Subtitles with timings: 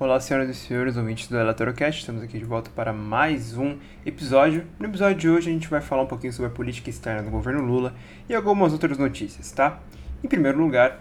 [0.00, 4.64] Olá, senhoras e senhores, ouvintes do Elatorocast, estamos aqui de volta para mais um episódio.
[4.78, 7.32] No episódio de hoje a gente vai falar um pouquinho sobre a política externa do
[7.32, 7.92] governo Lula
[8.28, 9.80] e algumas outras notícias, tá?
[10.22, 11.00] Em primeiro lugar,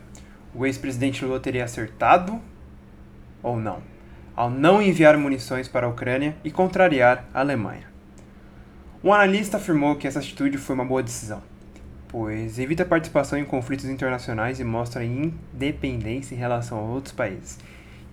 [0.52, 2.42] o ex-presidente Lula teria acertado
[3.44, 3.84] ou não
[4.36, 7.86] ao não enviar munições para a Ucrânia e contrariar a Alemanha.
[9.04, 11.44] Um analista afirmou que essa atitude foi uma boa decisão,
[12.08, 17.60] pois evita a participação em conflitos internacionais e mostra independência em relação a outros países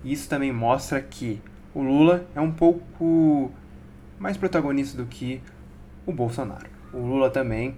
[0.05, 1.41] isso também mostra que
[1.75, 3.51] o Lula é um pouco
[4.19, 5.41] mais protagonista do que
[6.07, 6.67] o Bolsonaro.
[6.93, 7.75] O Lula também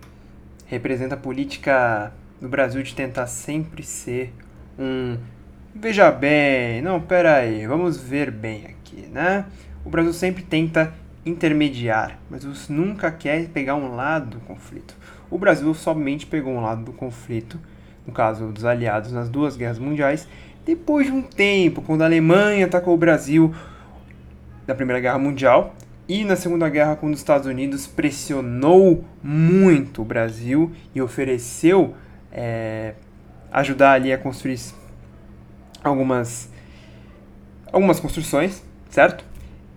[0.66, 4.32] representa a política no Brasil de tentar sempre ser
[4.78, 5.16] um
[5.78, 9.44] veja bem, não, pera aí, vamos ver bem aqui, né?
[9.84, 10.92] O Brasil sempre tenta
[11.24, 14.96] intermediar, mas nunca quer pegar um lado do conflito.
[15.30, 17.58] O Brasil somente pegou um lado do conflito,
[18.06, 20.28] no caso dos aliados nas duas guerras mundiais,
[20.66, 23.54] depois de um tempo, quando a Alemanha atacou o Brasil
[24.66, 25.76] na Primeira Guerra Mundial
[26.08, 31.94] e na Segunda Guerra, quando os Estados Unidos pressionou muito o Brasil e ofereceu
[32.32, 32.94] é,
[33.52, 34.58] ajudar ali a construir
[35.84, 36.50] algumas,
[37.72, 39.24] algumas construções, certo?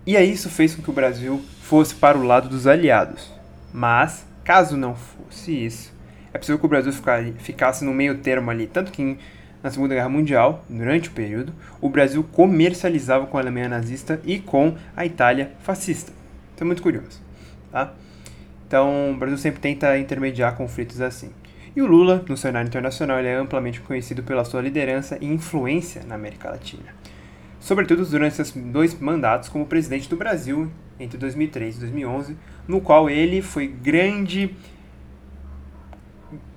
[0.04, 3.32] E aí isso fez com que o Brasil fosse para o lado dos aliados.
[3.72, 5.94] Mas, caso não fosse isso,
[6.34, 6.92] é possível que o Brasil
[7.38, 9.18] ficasse no meio termo ali, tanto que em
[9.62, 14.38] na Segunda Guerra Mundial, durante o período, o Brasil comercializava com a Alemanha nazista e
[14.38, 16.12] com a Itália fascista.
[16.54, 17.20] Isso é muito curioso.
[17.70, 17.92] Tá?
[18.66, 21.30] Então, o Brasil sempre tenta intermediar conflitos assim.
[21.74, 26.02] E o Lula, no cenário internacional, ele é amplamente conhecido pela sua liderança e influência
[26.06, 26.94] na América Latina.
[27.60, 33.08] Sobretudo durante seus dois mandatos como presidente do Brasil, entre 2003 e 2011, no qual
[33.08, 34.54] ele foi grande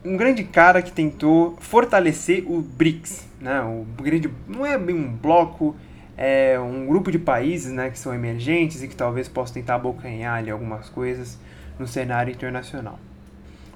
[0.04, 3.62] um grande cara que tentou fortalecer o BRICS, né?
[3.62, 5.76] O grande não é bem um bloco,
[6.18, 10.38] é um grupo de países, né, que são emergentes e que talvez possam tentar abocanhar
[10.38, 11.40] ali algumas coisas
[11.80, 13.00] no cenário internacional.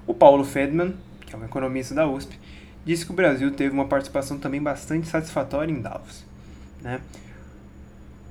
[0.06, 2.38] O Paulo Fedman, que é um economista da USP,
[2.86, 6.24] disse que o Brasil teve uma participação também bastante satisfatória em Davos,
[6.82, 7.02] né?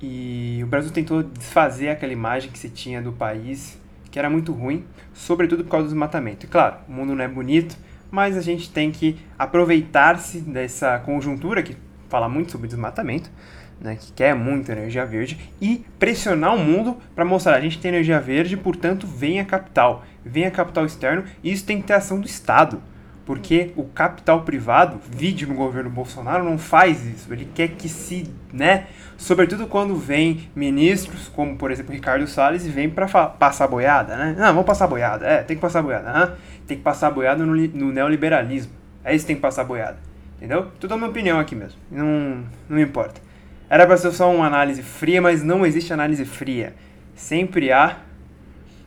[0.01, 3.79] E o Brasil tentou desfazer aquela imagem que se tinha do país
[4.17, 4.83] que era muito ruim,
[5.13, 6.47] sobretudo por causa do desmatamento.
[6.47, 7.77] E claro, o mundo não é bonito,
[8.11, 11.77] mas a gente tem que aproveitar-se dessa conjuntura que
[12.09, 13.31] fala muito sobre desmatamento,
[13.79, 17.91] né, que quer muita energia verde, e pressionar o mundo para mostrar a gente tem
[17.91, 21.93] energia verde, portanto, vem a capital, vem a capital externo, e isso tem que ter
[21.93, 22.81] ação do Estado.
[23.27, 27.31] Porque o capital privado, vídeo no governo Bolsonaro, não faz isso.
[27.33, 28.87] Ele quer que se, né?
[29.19, 34.37] Sobretudo quando vem ministros, como por exemplo Ricardo Salles, e vem para passar boiada, né?
[34.39, 35.27] Não, vamos passar boiada.
[35.27, 36.09] É, tem que passar boiada.
[36.09, 36.37] Hein?
[36.69, 38.71] Tem que passar boiada no, no neoliberalismo.
[39.05, 39.99] É isso que tem que passar boiada.
[40.37, 40.71] Entendeu?
[40.79, 41.81] Tudo é minha opinião aqui mesmo.
[41.91, 43.21] Não, não importa.
[43.69, 46.75] Era para ser só uma análise fria, mas não existe análise fria.
[47.17, 47.97] Sempre há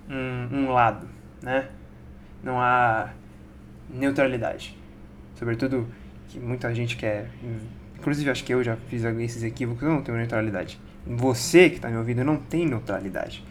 [0.09, 1.09] um, um lado,
[1.41, 1.65] né?
[2.41, 3.09] Não há
[3.89, 4.77] neutralidade.
[5.35, 5.87] Sobretudo
[6.29, 7.29] que muita gente quer.
[7.97, 10.79] Inclusive, acho que eu já fiz esses equívocos, eu não tenho neutralidade.
[11.05, 13.43] Você que está me ouvindo não tem neutralidade.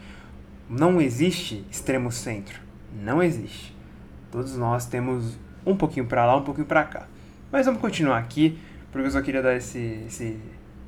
[0.69, 2.59] Não existe extremo centro.
[3.03, 3.75] Não existe.
[4.31, 7.07] Todos nós temos um pouquinho para lá, um pouquinho para cá.
[7.51, 8.57] Mas vamos continuar aqui,
[8.91, 10.39] porque eu só queria dar esse, esse,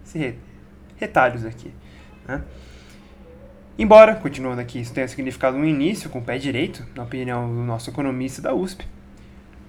[0.06, 0.36] esse
[0.98, 1.74] retalhos aqui.
[2.28, 2.42] Né?
[3.78, 7.64] Embora, continuando aqui, isso tenha significado um início com o pé direito, na opinião do
[7.64, 8.86] nosso economista da USP,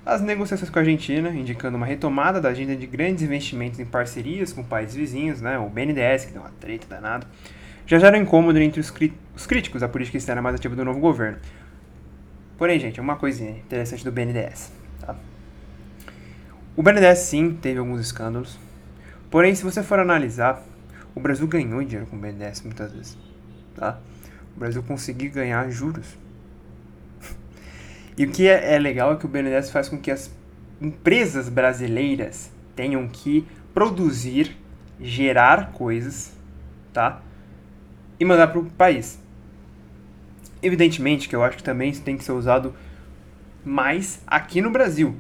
[0.05, 4.53] as negociações com a Argentina, indicando uma retomada da agenda de grandes investimentos em parcerias
[4.53, 7.27] com países vizinhos, né, o BNDES, que deu uma treta danada,
[7.87, 8.93] já geram incômodo entre os,
[9.37, 11.39] os críticos da política externa mais ativa do novo governo.
[12.59, 14.73] Porém, gente, uma coisinha interessante do BNDES.
[15.01, 15.17] Tá?
[16.77, 18.59] O BNDES, sim, teve alguns escândalos.
[19.31, 20.63] Porém, se você for analisar,
[21.15, 23.19] o Brasil ganhou dinheiro com o BNDES muitas vezes.
[23.75, 23.99] Tá?
[24.57, 26.17] O Brasil conseguiu ganhar juros
[28.17, 30.31] e o que é, é legal é que o BNDES faz com que as
[30.81, 34.57] empresas brasileiras tenham que produzir,
[35.01, 36.33] gerar coisas,
[36.93, 37.23] tá?
[38.21, 39.21] E mandar para o país.
[40.63, 42.75] Evidentemente que eu acho que também isso tem que ser usado
[43.65, 45.17] mais aqui no Brasil.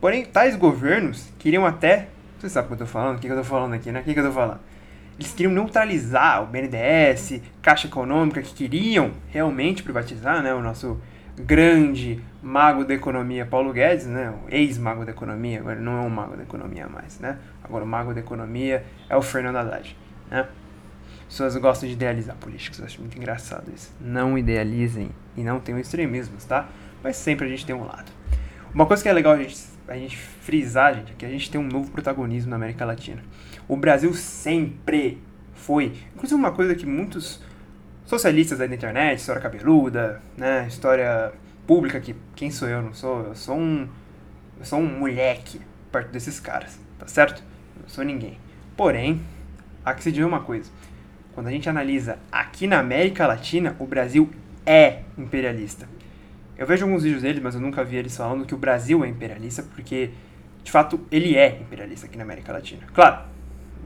[0.00, 2.08] Porém, tais governos queriam até.
[2.38, 3.18] Você sabe o que eu tô falando?
[3.18, 4.00] O que eu tô falando aqui, né?
[4.00, 4.60] O que eu tô falando?
[5.18, 10.98] Eles queriam neutralizar o BNDES, Caixa Econômica, que queriam realmente privatizar né, o nosso
[11.40, 16.10] grande mago da economia Paulo Guedes, né, o ex-mago da economia, agora não é um
[16.10, 17.38] mago da economia mais, né?
[17.62, 19.96] Agora o mago da economia é o Fernando Haddad,
[20.30, 20.48] né?
[21.22, 23.94] As pessoas gostam de idealizar políticos, eu acho muito engraçado isso.
[24.00, 26.68] Não idealizem e não tenham extremismos, tá?
[27.02, 28.10] Mas sempre a gente tem um lado.
[28.74, 29.56] Uma coisa que é legal a gente,
[29.86, 33.22] a gente frisar, gente, é que a gente tem um novo protagonismo na América Latina.
[33.68, 35.22] O Brasil sempre
[35.54, 35.92] foi.
[36.14, 37.40] Inclusive uma coisa que muitos
[38.10, 41.32] socialistas da internet, história cabeluda, né, história
[41.64, 42.82] pública, que quem sou eu?
[42.82, 43.88] Não sou, eu sou um
[44.58, 45.60] eu sou um moleque
[45.92, 47.40] perto desses caras, tá certo?
[47.76, 48.36] Eu não sou ninguém.
[48.76, 49.22] Porém,
[49.84, 50.68] há que se dizer uma coisa.
[51.34, 54.28] Quando a gente analisa aqui na América Latina, o Brasil
[54.66, 55.88] é imperialista.
[56.58, 59.08] Eu vejo alguns vídeos dele, mas eu nunca vi eles falando que o Brasil é
[59.08, 60.10] imperialista, porque
[60.64, 62.82] de fato ele é imperialista aqui na América Latina.
[62.92, 63.22] Claro,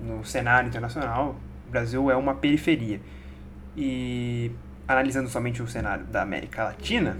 [0.02, 1.36] no cenário internacional,
[1.68, 3.00] o Brasil é uma periferia.
[3.76, 4.52] E
[4.86, 7.16] analisando somente o cenário da América Latina,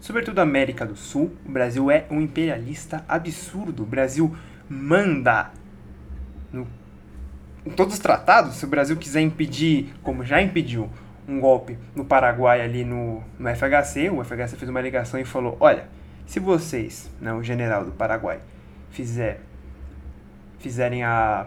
[0.00, 3.82] sobretudo da América do Sul, o Brasil é um imperialista absurdo.
[3.82, 4.34] O Brasil
[4.68, 5.50] manda
[6.52, 6.66] no,
[7.66, 10.88] em todos os tratados, se o Brasil quiser impedir, como já impediu,
[11.28, 15.56] um golpe no Paraguai ali no, no FHC, o FHC fez uma ligação e falou,
[15.60, 15.86] olha,
[16.26, 18.40] se vocês, né, o general do Paraguai,
[18.90, 19.40] fizer,
[20.58, 21.46] fizerem a,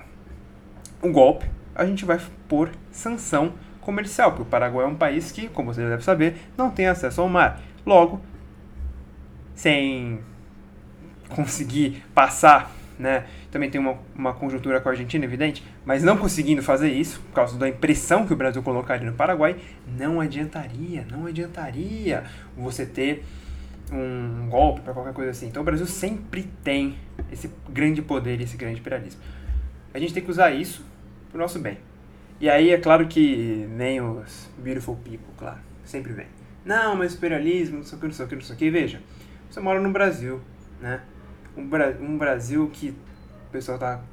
[1.02, 3.54] um golpe, a gente vai pôr sanção
[3.84, 7.22] comercial, porque o Paraguai é um país que, como você deve saber, não tem acesso
[7.22, 7.62] ao mar.
[7.86, 8.22] Logo,
[9.56, 10.20] sem
[11.30, 13.26] conseguir passar, né?
[13.52, 17.34] Também tem uma, uma conjuntura com a Argentina, evidente, mas não conseguindo fazer isso, por
[17.34, 19.58] causa da impressão que o Brasil colocaria no Paraguai,
[19.98, 22.24] não adiantaria, não adiantaria
[22.56, 23.24] você ter
[23.92, 25.48] um golpe para qualquer coisa assim.
[25.48, 26.96] Então o Brasil sempre tem
[27.32, 29.22] esse grande poder esse grande imperialismo.
[29.94, 30.84] A gente tem que usar isso
[31.30, 31.78] pro nosso bem.
[32.44, 36.28] E aí é claro que nem os beautiful people, claro, sempre vem.
[36.66, 38.70] Não, mas imperialismo, não sei o que, não sei o que, não sei o que.
[38.70, 39.02] Veja,
[39.50, 40.42] você mora no Brasil,
[40.82, 41.02] né?
[41.56, 44.04] Um, Bra um Brasil que o pessoal tá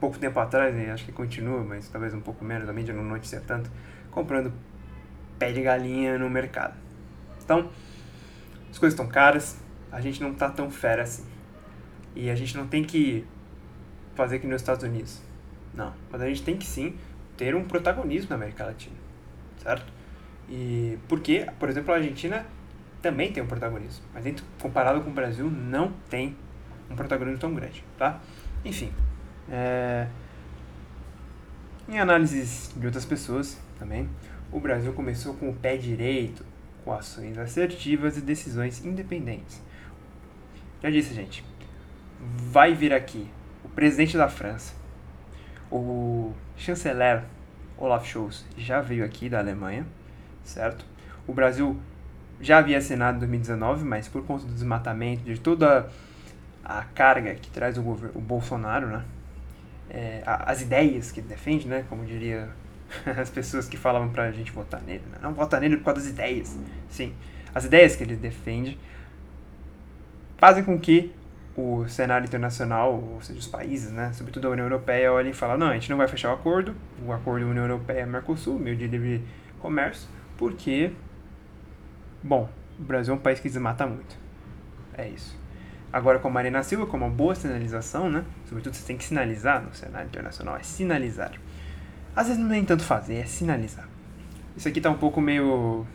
[0.00, 3.04] pouco tempo atrás, e acho que continua, mas talvez um pouco menos, a mídia não
[3.04, 3.70] noticia tanto,
[4.10, 4.52] comprando
[5.38, 6.74] pé de galinha no mercado.
[7.40, 7.70] Então,
[8.68, 9.60] as coisas estão caras,
[9.92, 11.24] a gente não tá tão fera assim.
[12.16, 13.24] E a gente não tem que
[14.16, 15.22] fazer que nos Estados Unidos.
[15.72, 16.96] Não, mas a gente tem que sim
[17.40, 18.94] ter um protagonismo na América Latina,
[19.56, 19.90] certo?
[20.46, 22.44] E porque, por exemplo, a Argentina
[23.00, 26.36] também tem um protagonismo, mas dentro, comparado com o Brasil não tem
[26.90, 28.20] um protagonismo tão grande, tá?
[28.62, 28.92] Enfim,
[29.50, 30.06] é...
[31.88, 34.06] em análises de outras pessoas também,
[34.52, 36.44] o Brasil começou com o pé direito,
[36.84, 39.62] com ações assertivas e decisões independentes.
[40.82, 41.42] Já disse, gente,
[42.20, 43.30] vai vir aqui
[43.64, 44.74] o presidente da França,
[45.70, 47.22] o chanceler
[47.78, 49.86] Olaf Scholz já veio aqui da Alemanha,
[50.44, 50.84] certo?
[51.26, 51.78] O Brasil
[52.40, 55.88] já havia assinado em 2019, mas por conta do desmatamento, de toda
[56.64, 59.04] a carga que traz o, o Bolsonaro, né?
[59.88, 61.84] É, as ideias que ele defende, né?
[61.88, 62.48] Como diria
[63.18, 65.04] as pessoas que falavam pra gente votar nele.
[65.10, 65.18] Né?
[65.20, 66.56] Não votar nele por causa das ideias.
[66.88, 67.14] Sim,
[67.54, 68.78] as ideias que ele defende
[70.38, 71.12] fazem com que
[71.60, 75.58] o cenário internacional, ou seja, os países, né, sobretudo a União Europeia, olhem e falem,
[75.58, 76.74] não, a gente não vai fechar o acordo,
[77.04, 79.24] o acordo União Europeia-Mercosul, meio de livre
[79.60, 80.92] comércio, porque
[82.22, 84.18] Bom, o Brasil é um país que desmata muito.
[84.96, 85.38] É isso.
[85.90, 88.24] Agora, com a Marina Silva, como uma boa sinalização, né?
[88.46, 91.32] Sobretudo você tem que sinalizar no cenário internacional, é sinalizar.
[92.14, 93.88] Às vezes não é nem tanto fazer, é sinalizar.
[94.54, 95.86] Isso aqui tá um pouco meio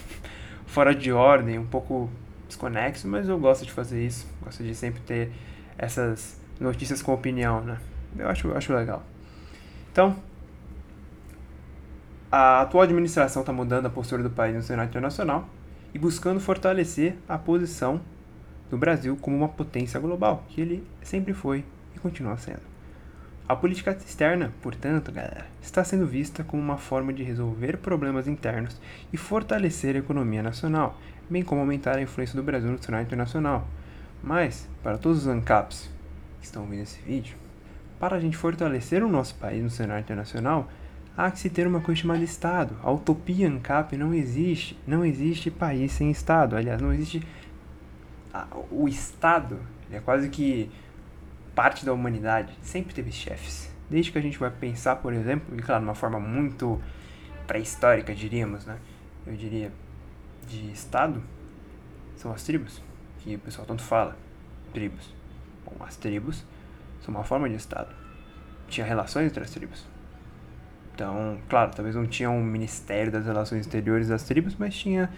[0.66, 2.10] fora de ordem, um pouco
[2.46, 4.26] desconexo, mas eu gosto de fazer isso.
[4.42, 5.32] Gosto de sempre ter
[5.78, 7.78] essas notícias com opinião, né?
[8.18, 9.02] Eu acho, eu acho legal.
[9.92, 10.16] Então,
[12.30, 15.48] a atual administração está mudando a postura do país no cenário internacional
[15.94, 18.00] e buscando fortalecer a posição
[18.68, 22.76] do Brasil como uma potência global, que ele sempre foi e continua sendo.
[23.48, 28.80] A política externa, portanto, galera, está sendo vista como uma forma de resolver problemas internos
[29.12, 33.66] e fortalecer a economia nacional, bem como aumentar a influência do Brasil no cenário internacional.
[34.22, 35.90] Mas, para todos os ANCAPs
[36.40, 37.36] que estão ouvindo esse vídeo,
[37.98, 40.68] para a gente fortalecer o nosso país no cenário internacional,
[41.16, 42.76] há que se ter uma coisa chamada Estado.
[42.82, 44.78] A utopia ANCAP não existe.
[44.86, 46.56] Não existe país sem Estado.
[46.56, 47.26] Aliás, não existe.
[48.70, 49.58] O Estado
[49.90, 50.70] é quase que
[51.54, 52.52] parte da humanidade.
[52.60, 53.74] Sempre teve chefes.
[53.88, 56.80] Desde que a gente vai pensar, por exemplo, e claro, de uma forma muito
[57.46, 58.76] pré-histórica, diríamos, né?
[59.26, 59.72] Eu diria,
[60.46, 61.22] de Estado,
[62.16, 62.80] são as tribos,
[63.18, 64.16] que o pessoal tanto fala.
[64.72, 65.12] Tribos.
[65.64, 66.44] Bom, as tribos
[67.00, 67.94] são uma forma de Estado.
[68.68, 69.86] Tinha relações entre as tribos
[70.96, 75.10] então, claro, talvez não tinha um ministério das relações exteriores das tribos, mas tinha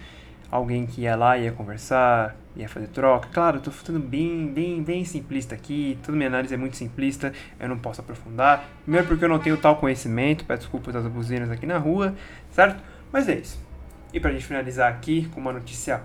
[0.51, 3.29] alguém que ia lá, ia conversar, ia fazer troca.
[3.31, 7.69] Claro, tô ficando bem, bem, bem simplista aqui, toda minha análise é muito simplista, eu
[7.69, 8.65] não posso aprofundar.
[8.83, 12.13] Primeiro porque eu não tenho tal conhecimento, peço desculpas das buzinas aqui na rua,
[12.51, 12.83] certo?
[13.09, 13.68] Mas é isso.
[14.11, 16.03] E pra gente finalizar aqui com uma notícia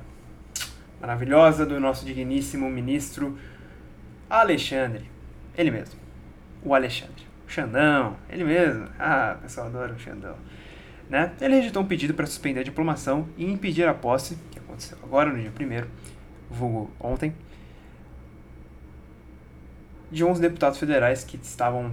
[1.01, 3.39] maravilhosa do nosso digníssimo ministro
[4.29, 5.11] Alexandre.
[5.57, 5.99] Ele mesmo,
[6.63, 7.25] o Alexandre.
[7.47, 8.89] Xandão, ele mesmo.
[8.99, 10.37] Ah, o pessoal adora o Xandão.
[11.09, 11.33] Né?
[11.41, 15.31] Ele rejeitou um pedido para suspender a diplomação e impedir a posse, que aconteceu agora
[15.31, 15.87] no dia 1
[16.51, 17.35] vulgo ontem,
[20.11, 21.93] de 11 deputados federais que estavam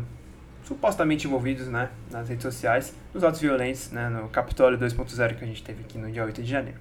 [0.72, 5.48] supostamente envolvidos né, nas redes sociais nos atos violentos né, no Capitólio 2.0 que a
[5.48, 6.80] gente teve aqui no dia 8 de janeiro.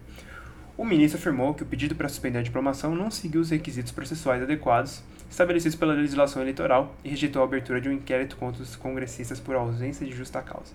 [0.79, 4.45] O ministro afirmou que o pedido para suspender a diplomação não seguiu os requisitos processuais
[4.45, 9.41] adequados estabelecidos pela legislação eleitoral e rejeitou a abertura de um inquérito contra os congressistas
[9.41, 10.73] por ausência de justa causa.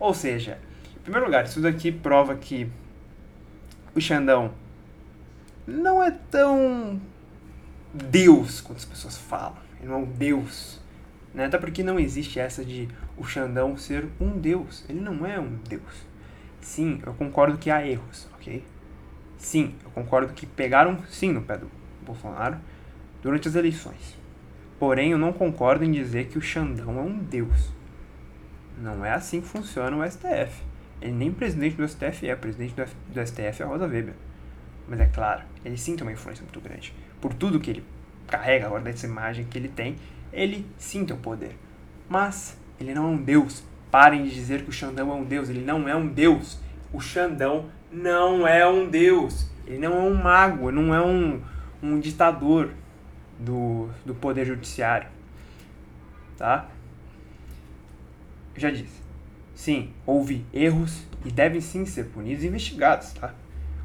[0.00, 0.58] Ou seja,
[0.96, 2.68] em primeiro lugar, isso daqui prova que
[3.94, 4.52] o Xandão
[5.64, 7.00] não é tão
[7.94, 9.58] Deus quanto as pessoas falam.
[9.78, 10.81] Ele não é um Deus.
[11.34, 11.46] Né?
[11.46, 14.84] Até porque não existe essa de o Xandão ser um Deus.
[14.88, 16.06] Ele não é um Deus.
[16.60, 18.64] Sim, eu concordo que há erros, ok?
[19.36, 21.68] Sim, eu concordo que pegaram sim no pé do
[22.04, 22.58] Bolsonaro
[23.20, 24.16] durante as eleições.
[24.78, 27.72] Porém, eu não concordo em dizer que o Xandão é um Deus.
[28.78, 30.62] Não é assim que funciona o STF.
[31.00, 34.14] Ele nem presidente do STF é, presidente do, do STF é a Rosa Weber.
[34.88, 36.94] Mas é claro, ele sim tem uma influência muito grande.
[37.20, 37.84] Por tudo que ele
[38.26, 39.96] carrega agora dessa imagem que ele tem,
[40.32, 41.56] ele sim tem o poder.
[42.08, 43.62] Mas ele não é um deus.
[43.90, 45.48] Parem de dizer que o Xandão é um deus.
[45.48, 46.58] Ele não é um deus.
[46.92, 49.50] O Xandão não é um deus.
[49.66, 51.40] Ele não é um mago, não é um,
[51.82, 52.70] um ditador
[53.38, 55.08] do, do poder judiciário.
[56.36, 56.68] Tá?
[58.56, 59.02] Já disse.
[59.54, 63.34] Sim, houve erros e devem sim ser punidos e investigados, tá?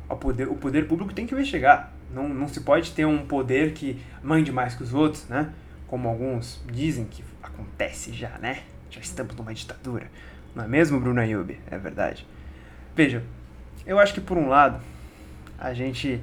[0.09, 1.93] O poder, o poder público tem que investigar.
[2.13, 5.53] Não, não se pode ter um poder que mande mais que os outros, né?
[5.87, 8.63] Como alguns dizem que acontece já, né?
[8.89, 10.09] Já estamos numa ditadura.
[10.53, 11.57] Não é mesmo, Bruno Ayub?
[11.69, 12.27] É verdade.
[12.95, 13.23] Veja,
[13.85, 14.81] eu acho que por um lado,
[15.57, 16.21] a gente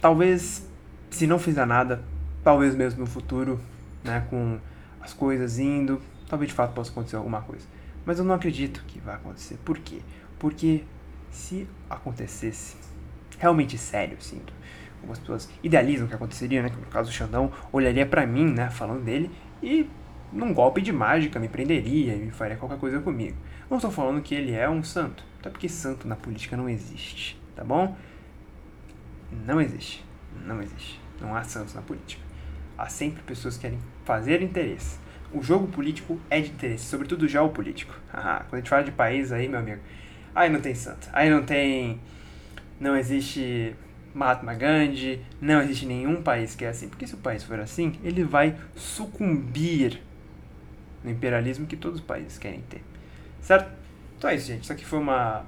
[0.00, 0.68] talvez
[1.10, 2.02] se não fizer nada,
[2.42, 3.60] talvez mesmo no futuro,
[4.04, 4.58] né, com
[5.00, 7.66] as coisas indo, talvez de fato possa acontecer alguma coisa.
[8.04, 9.58] Mas eu não acredito que vai acontecer.
[9.64, 10.00] Por quê?
[10.38, 10.84] Porque
[11.30, 12.76] se acontecesse
[13.38, 14.52] realmente sério, sinto,
[15.00, 16.70] algumas pessoas idealizam o que aconteceria, né?
[16.70, 19.30] No caso o Xandão olharia para mim, né, falando dele,
[19.62, 19.88] e
[20.32, 23.36] num golpe de mágica me prenderia e me faria qualquer coisa comigo.
[23.68, 27.40] Não estou falando que ele é um santo, até porque santo na política não existe,
[27.56, 27.96] tá bom?
[29.46, 30.04] Não existe,
[30.44, 31.00] não existe.
[31.20, 32.22] Não há santos na política.
[32.78, 34.98] Há sempre pessoas que querem fazer interesse.
[35.32, 37.94] O jogo político é de interesse, sobretudo já o político.
[38.10, 39.80] Quando a gente fala de país aí, meu amigo,
[40.34, 41.08] aí não tem santo.
[41.12, 42.00] Aí não tem.
[42.80, 43.76] Não existe
[44.14, 46.88] Mahatma Gandhi, não existe nenhum país que é assim.
[46.88, 50.02] Porque se o país for assim, ele vai sucumbir
[51.02, 52.82] no imperialismo que todos os países querem ter.
[53.40, 53.70] Certo?
[54.18, 54.64] Então é isso, gente.
[54.64, 55.44] Isso aqui foi uma.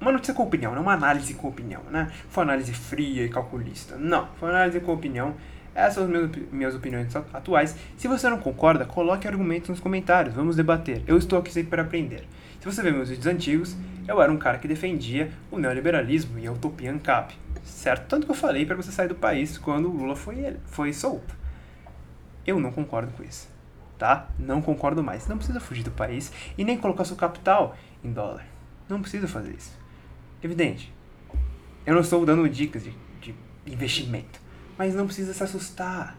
[0.00, 2.10] Uma notícia com opinião, não uma análise com opinião, né?
[2.30, 3.96] Foi uma análise fria e calculista.
[3.96, 5.34] Não, foi uma análise com opinião.
[5.74, 7.76] Essas são as minhas, minhas opiniões atuais.
[7.98, 10.34] Se você não concorda, coloque argumentos nos comentários.
[10.34, 11.02] Vamos debater.
[11.06, 12.26] Eu estou aqui sempre para aprender.
[12.60, 13.74] Se você ver meus vídeos antigos,
[14.06, 17.34] eu era um cara que defendia o neoliberalismo e a utopia ANCAP.
[17.64, 18.06] Certo?
[18.06, 21.34] Tanto que eu falei para você sair do país quando o Lula foi, foi solto.
[22.46, 23.48] Eu não concordo com isso.
[23.98, 24.28] Tá?
[24.38, 25.26] Não concordo mais.
[25.26, 27.74] Não precisa fugir do país e nem colocar seu capital
[28.04, 28.44] em dólar.
[28.90, 29.72] Não precisa fazer isso.
[30.42, 30.92] Evidente.
[31.86, 33.34] Eu não estou dando dicas de, de
[33.66, 34.38] investimento.
[34.76, 36.14] Mas não precisa se assustar.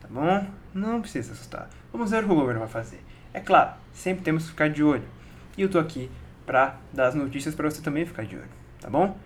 [0.00, 0.44] Tá bom?
[0.74, 1.70] Não precisa se assustar.
[1.92, 3.00] Vamos ver o que o governo vai fazer.
[3.32, 5.17] É claro, sempre temos que ficar de olho.
[5.58, 6.08] E eu tô aqui
[6.46, 8.48] para dar as notícias para você também ficar de olho,
[8.80, 9.18] tá bom?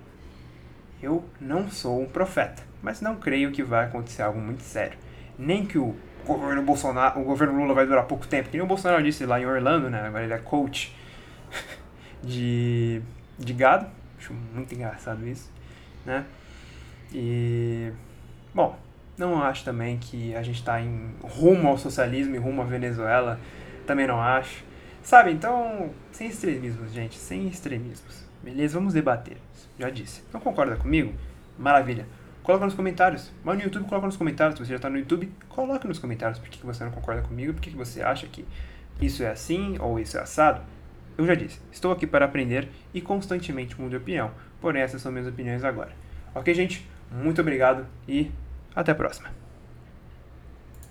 [1.03, 4.99] Eu não sou um profeta, mas não creio que vai acontecer algo muito sério.
[5.39, 5.95] Nem que o
[6.27, 9.39] governo Bolsonaro, o governo Lula vai durar pouco tempo, que nem o Bolsonaro disse lá
[9.39, 10.01] em Orlando, né?
[10.07, 10.97] Agora ele é coach
[12.25, 13.03] de,
[13.39, 13.87] de gado.
[14.19, 15.53] Acho muito engraçado isso,
[16.07, 16.25] né?
[17.12, 17.93] E
[18.55, 18.79] bom,
[19.19, 23.39] não acho também que a gente está em rumo ao socialismo e rumo à Venezuela.
[23.87, 24.72] Também não acho.
[25.03, 28.25] Sabe, então, sem extremismos, gente, sem extremismos.
[28.43, 28.75] Beleza?
[28.75, 29.37] Vamos debater.
[29.79, 30.23] Já disse.
[30.33, 31.13] Não concorda comigo?
[31.59, 32.07] Maravilha.
[32.43, 33.33] Coloca nos comentários.
[33.45, 34.57] Vai no YouTube, coloca nos comentários.
[34.57, 37.53] Se você já está no YouTube, coloca nos comentários por que você não concorda comigo,
[37.53, 38.45] por que você acha que
[39.01, 40.63] isso é assim ou isso é assado.
[41.19, 44.31] Eu já disse, estou aqui para aprender e constantemente mudo de opinião.
[44.61, 45.93] Porém, essas são minhas opiniões agora.
[46.35, 46.89] Ok, gente?
[47.11, 48.31] Muito obrigado e
[48.75, 49.42] até a próxima.